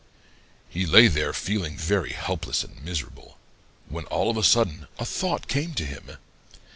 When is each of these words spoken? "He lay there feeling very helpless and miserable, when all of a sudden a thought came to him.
"He 0.67 0.87
lay 0.87 1.07
there 1.07 1.31
feeling 1.31 1.77
very 1.77 2.09
helpless 2.13 2.63
and 2.63 2.83
miserable, 2.83 3.37
when 3.87 4.05
all 4.05 4.31
of 4.31 4.37
a 4.37 4.43
sudden 4.43 4.87
a 4.97 5.05
thought 5.05 5.47
came 5.47 5.75
to 5.75 5.85
him. 5.85 6.17